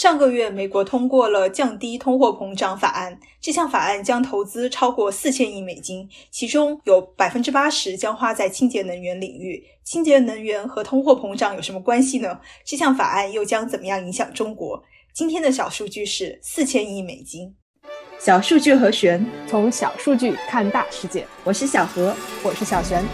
[0.00, 3.20] 上个月，美国通过了降低通货膨胀法案。
[3.38, 9.62] 这项法案将投资超过四千亿美金，其中有百分之八十将花在清洁能源领域。
[9.84, 12.40] 清洁能源和通货膨胀有什么关系呢？
[12.64, 14.82] 这项法案又将怎么样影响中国？
[15.12, 17.54] 今天的小数据是四千亿美金。
[18.18, 21.26] 小数据和玄，从小数据看大世界。
[21.44, 23.04] 我是小何，我是小璇。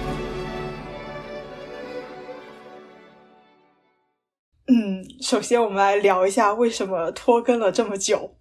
[5.27, 8.36] 首先我们来聊一下为什么拖更了这么久。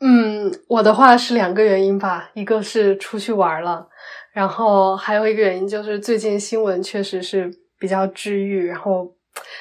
[0.00, 3.88] 嗯，我的话是两个原因吧，一个是出去玩了，
[4.32, 9.08] 然后还有一个原因就是最近新闻确实是比较治愈，然后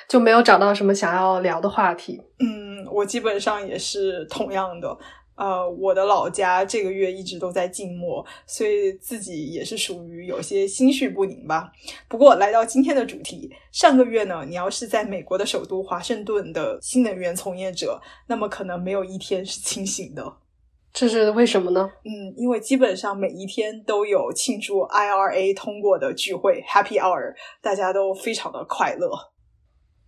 [0.09, 2.19] 就没有找到什么想要聊的话题。
[2.39, 4.97] 嗯，我基本上也是同样的。
[5.35, 11.71] 呃，我的老家这个月一直都在静默，所以自己也是属于有些心绪不宁吧。
[12.07, 20.37] 不过来到今天的主题，上个月呢，你要是在美国的首都华盛顿的新能源从业者，那么可能没有一天是清醒的。
[20.93, 21.89] 这是为什么呢？
[22.05, 29.09] 嗯，因为基本上每一天都有庆祝 IRA 通过的聚会 Happy Hour，大家都非常的快乐。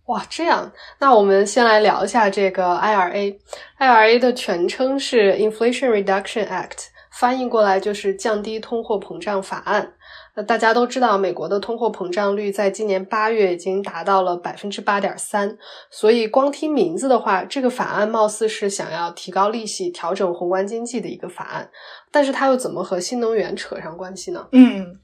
[0.06, 3.36] 哇，这样，那我们先来聊一下这个 IRA。
[3.78, 9.94] IRA 的全称是 Inflation Reduction Act，翻译过来就是降低通货膨胀法案。
[10.36, 15.56] 那大家都知道，美国的通货膨胀率在今年八月已经达到了百分之八点三，
[15.90, 21.68] 所以光听名字的话，这个法案貌似是想要提高利息、调整宏观经济的一个法案。
[22.12, 24.46] 但是它又怎么和新能源扯上关系呢？
[24.52, 25.00] 嗯。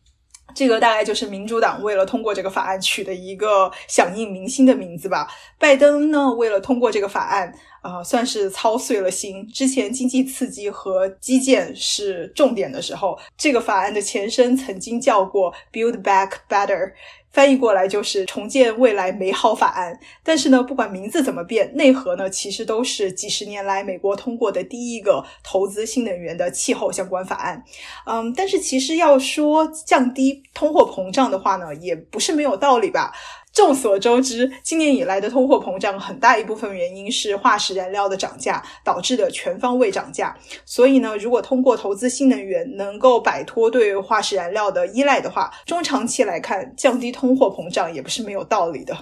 [0.54, 5.28] 这个大概就是民主党为了通过这个法案取的一个响应民心的名字吧。
[5.58, 9.46] 拜登呢，为了通过这个法案，啊，算是操碎了心。
[9.48, 16.92] 之前经济刺激和基建是重点的时候，这个法案的前身曾经叫过 Build Back Better。
[17.32, 27.64] 翻译过来就是重建未来美好法案，但是呢，不管名字怎么变，内核呢其实都是几十年来美国通过的第一个投资新能源的气候相关法案。
[28.06, 33.12] 嗯，但是其实要说降低通货膨胀的话呢，也不是没有道理吧。
[33.52, 40.34] 众所周知，今年以来的通货膨胀很大一部分原因是化石燃料的涨价导致的全方位涨价。
[40.64, 48.96] 所以呢，如果通过投资新能源能够摆脱对化石燃料的依赖的话，中长期来看，降低通货膨胀也不是没有道理的。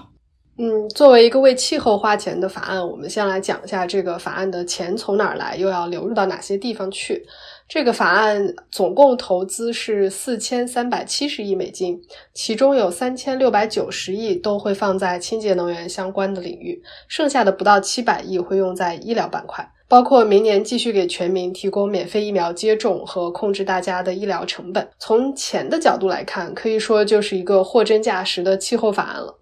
[0.58, 7.24] 嗯，作为一个为气候花钱的法案，我们先来讲一下这个法案的钱从哪儿来，又要流入到哪些地方去。
[7.70, 12.03] 这个法案总共投资是四千三百七十亿美金，
[12.34, 24.88] 其中有三千六百九十亿都会放在清洁能源相关的领域，剩下的不到七百亿会用在医疗板块，包括明年继续给全民提供免费疫苗接种和控制大家的医疗成本。
[24.98, 29.36] 从钱的角度来看，可以说就是一个货真价实的气候法案了。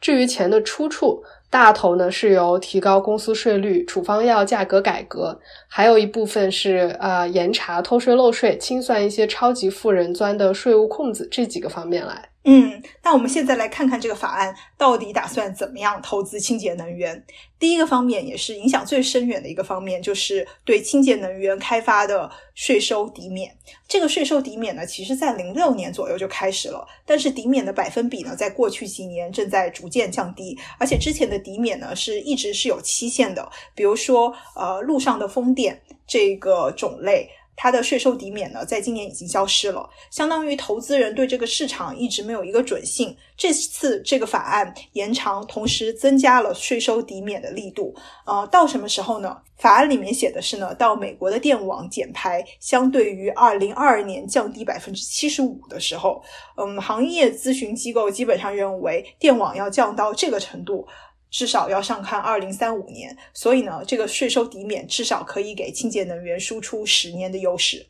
[0.00, 12.31] 至于钱的出处，大头呢是由提高公司税率、处方药价格改革，还有一部分是呃严查偷税漏税、清算一些超级富人钻的税务空子这几个方面来。
[12.44, 17.24] 嗯，那我们现在来看看这个法案到底打算怎么样投资清洁能源。
[17.56, 23.56] 第一个方面也是影响最深远的一个方面，就是对清洁能源开发的税收抵免。
[23.86, 33.48] 这个税收抵免呢，其实在零六年左右就开始了，但是抵免的百分比呢，在过去几年正在逐渐降低，而且之前的抵免呢，是一直是有期限的。
[33.72, 37.30] 比如说，呃，路上的风电这个种类。
[37.54, 43.16] 它的税收抵免呢，在今年已经消失了，相当于投资人对这个市场一直没有一个准信。
[43.36, 47.94] 这次这个法案延长，同时增加了税收抵免的力度。
[48.24, 49.36] 呃，到什么时候呢？
[49.56, 56.20] 法案里面写的是呢，到美国的电网减排相对于二零二二年降低百分之七十五的时候。
[56.56, 60.86] 嗯，行业咨询机构基本上认为，电网要降到这个程度。
[61.32, 67.86] 至少要上看二零三五年，所以呢，这个税收抵免至少可以给清洁能源输出十年的优势。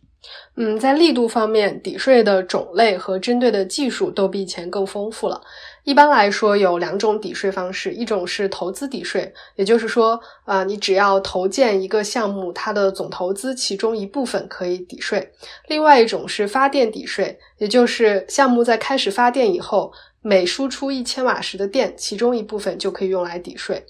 [0.54, 5.40] 嗯，在力度方面，抵税的种类和针对的技术都比以前更丰富了。
[5.82, 15.20] 一般来说，有两种抵税方式，一种是投资抵税，也就是说，啊，你只要投建一个项目，它的总投资其中一部分可以抵税；
[15.66, 19.92] 另外一种是发电抵税，也就是项目在开始发电以后。
[20.22, 23.84] 每输出一千瓦时的电，其中一部分就可以用来抵税。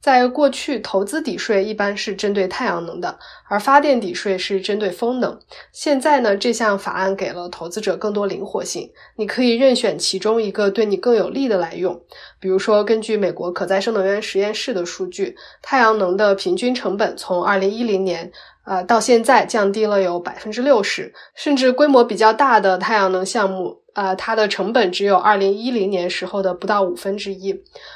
[0.00, 5.36] 在过去，投资抵税一般是针对太阳能的，而发电抵税是针对风能。
[5.72, 12.00] 现在呢，这项法案给了投资者更多灵活性，你可以任选其中一个对你更有利的来用。
[12.38, 18.30] 比如说，根据美国可再生能源实验室的数据，太阳能的平均成本从二零一零年。
[18.64, 27.52] 呃，到现在降低了有百分之六十，甚至规模比较大的太阳能项目，呃，它的成本只有二零一零年时候的不到五分之一。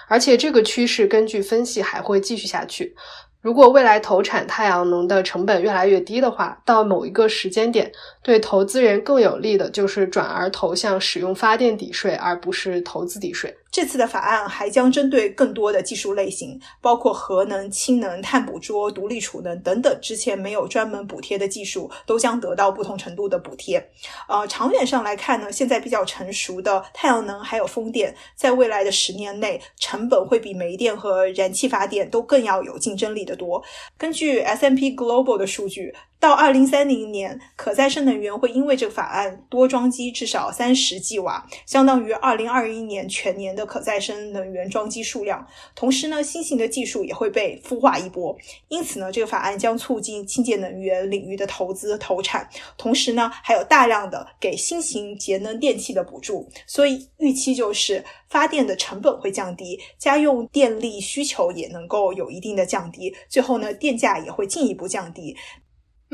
[0.09, 2.97] 而且这个趋势根据分析还会继续下去。
[3.41, 13.55] 如果未来投产太阳能的成本越来越低的话，到某一个时间点，对投资人更有利的就是转而投向使用发电抵税，而不是投资抵税。
[13.73, 23.91] 这次的法案还将针对更多的技术类型，包括核能、氢能、碳捕捉、独立储能等等，之前没有专门补贴的技术，都将得到不同程度的补贴。
[24.29, 33.65] 呃，长远上来看呢，现在比较成熟的太阳能还有风电，在未来的十年内，成本会比煤电和燃气发电都更要有竞争力的多。
[33.97, 35.95] 根据 S M P Global 的数据。
[36.23, 45.45] 到二零三零年，可再生能源会因为这个法案多装机至少三十 g 瓦，相当于二零二一年全年的可再生能源装机数量。
[45.75, 48.39] 同时呢，新型的技术也会被孵化一波。
[48.69, 52.49] 因此呢，这个法案将促进清洁能源领域的投资投产，
[52.79, 56.49] 同时呢，还有大量的给新型节能电器的补助。
[56.69, 65.37] 所以预期就是发电的成本会降低，家用电力需求也能够有一定的降低，最后呢，电价也会进一步降低。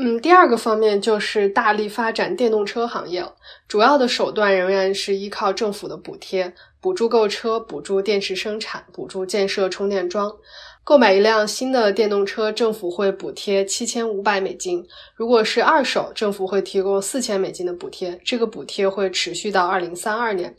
[0.01, 3.21] 嗯，第二个方面就是大力发展电动车行业。
[3.67, 10.33] 主要的手段仍然是依靠政府的补贴，补助购车、补助电池生产、补助建设充电桩。
[10.89, 14.83] 购买一辆新的电动车，政府会补贴七千五百美金；
[15.13, 18.19] 如果是二手，政府会提供四千美金的补贴。
[18.25, 20.55] 这个补贴会持续到二零三二年。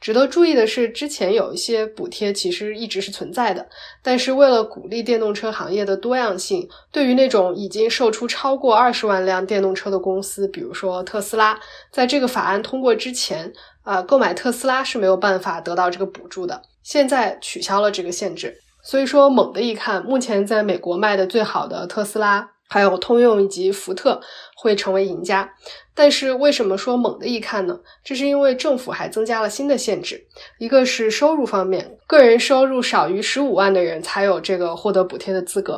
[0.00, 3.66] 值得注意的是，之前有一些补贴其实一直是存在的，
[4.04, 11.58] 但是为了鼓励电动车行业的多样性，对于那种已经售出超过二十万辆电动车的公司，比如说特斯拉，
[11.90, 13.52] 在这个法案通过之前，
[13.82, 16.62] 啊，购买特斯拉是没有办法得到这个补助的。
[16.84, 18.56] 现在取消了这个限制。
[18.82, 24.20] 所以说，猛的一看，目前在美国卖的最好的特斯拉，还有通用以及福特
[24.56, 25.54] 会成为赢家。
[25.94, 27.78] 但是为什么说猛的一看呢？
[28.02, 30.26] 这是因为政府还增加了新的限制，
[30.58, 35.74] 一个是收入方面，个人收入少于十五万的人才有这个获得补贴的资格；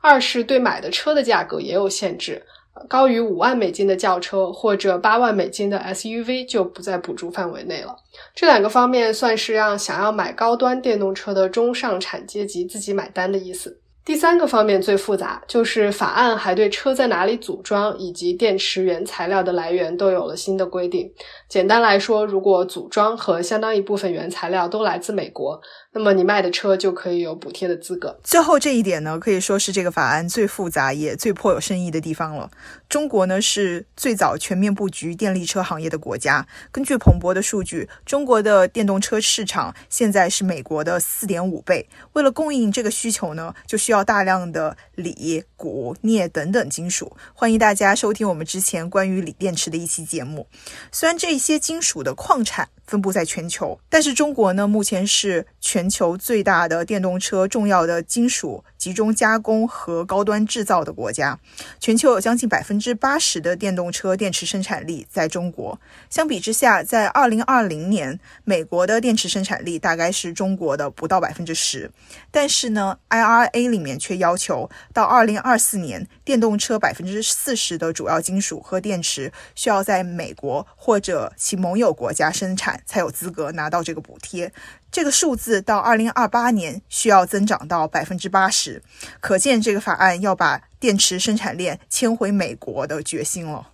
[0.00, 2.44] 二是对买的车的价格也有限制。
[2.88, 7.96] 高于五万美金的轿车或者八万美金的 SUV 就不在补助范围内了。
[8.34, 13.80] 这两个方面算是让想要买高端电动车的中上产阶级自己买单的意思。
[14.04, 21.10] 第三个方面最复杂，就是法案还对车在哪里组装以及电池原材料的来源都有了新的规定。
[21.48, 25.58] 简单来说，如果组装和相当一部分原材料都来自美国。
[25.96, 28.18] 那么你卖的车就可以有补贴的资格。
[28.24, 32.50] 最后这一点呢，可以说是这个法案最复杂也最颇有深意的地方了。
[32.88, 36.46] 中国呢是最早全面布局电力车行业的国家。
[36.70, 41.88] 根据彭博的数据，中国的电动车市场现在是美国的四点五倍。
[42.12, 47.16] 为了供应这个需求呢，就需要大量的锂、钴、镍等等金属。
[47.32, 50.46] 欢迎大家收听我们之前关于锂电池的一期节目。
[50.92, 61.38] 虽然这些金属的矿产，分布在全球，但是中国呢，目前是全球最大的电动车重要的金属集中加工和高端制造的国家。
[61.80, 65.80] 全球有将近百分之八十的电动车电池生产力在中国。
[66.10, 71.90] 相比之下，在二零二零年，美国的电池生产力大概是中国的不到百分之十。
[72.30, 82.73] 但是呢，IRA 里面却要求到二零二四年，电动车百分之四十的主要金属和电池需要在美国或者其盟友国家生产。
[82.84, 84.52] 才有资格拿到这个补贴，
[84.90, 88.82] 这个数字到二零二八年需要增长到百分之八十，
[89.20, 93.73] 可见这个法案要把电池生产链迁回美国的决心了。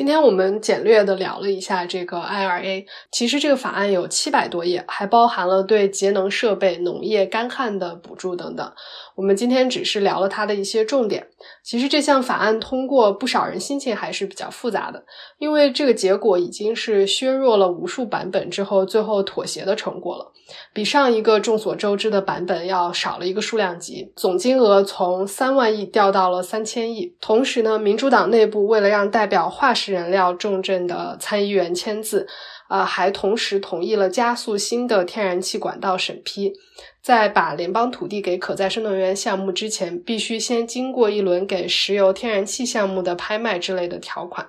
[0.00, 8.72] 今天我们简略的聊了一下这个 IRA，其实这个法案有七百多页，还包含了对节能设备、农业、干旱的补助等等。
[9.14, 11.26] 我们今天只是聊了它的一些重点。
[11.62, 15.04] 其实这项法案通过，不少人心情还是比较复杂的，
[15.36, 20.32] 因为这个结果已经是削弱了无数版本之后最后妥协的成果了，
[20.72, 27.14] 比上一个众所周知的版本要少了一个数量级，总金额从三万亿掉到了三千亿。
[27.20, 32.26] 同时呢，民主党内部为了让代表化石燃料重镇的参议员签字。
[32.68, 36.52] 呃，还同时同意了加速新的天然气管道审批，
[37.02, 44.48] 在把联邦土地给可再生能源项目之前，必须先经过一轮给石油、天然气项目的拍卖之类的条款。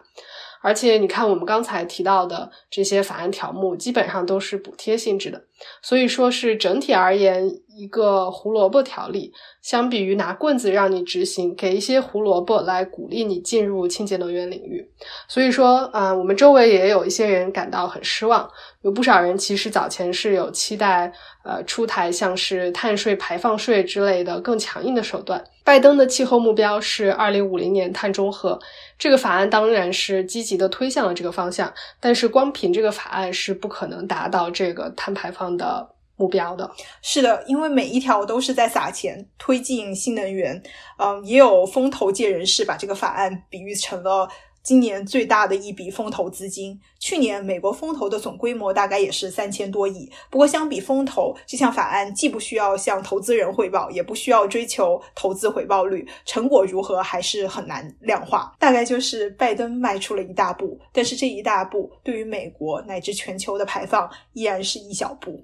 [0.61, 5.41] 而且，你看我们刚才提到的这些法案条目，基本上都是补贴性质的，
[5.81, 9.31] 所以说是整体而言一个胡萝卜条例。
[9.61, 14.89] 相比于拿棍子让你执行，给一些胡萝卜来鼓励你进入清洁能源领域。
[15.27, 18.49] 所以说，啊，我们周围也有一些人感到很失望，
[18.81, 21.11] 有不少人其实早前是有期待，
[21.43, 25.43] 呃，出台像是碳税、排放税之类的更强硬的手段。
[25.63, 28.59] 拜登的气候目标是二零五零年碳中和，
[28.97, 35.87] 这个法案当然是积极的推向了这个方向，但是光凭这个法案是不可能达到这个碳排放的。
[36.21, 36.69] 目标的。
[37.01, 40.61] 是的，因为每一条都是在撒钱推进新能源。
[40.99, 44.29] 嗯，也有风投界人士把这个法案比喻成了。
[44.63, 50.07] 今年最大的一笔风投资金，去年美国风投的总规模大概也是三千多亿。
[50.29, 58.55] 不过，相比风投，这项法案既不需要向投资人汇报，也不需要追求投资回报率，成果如何还是很难量化。
[58.59, 65.43] 大概就是拜登迈出了一大步，但是这一大步对于美国乃至全球的排放依然是一小步。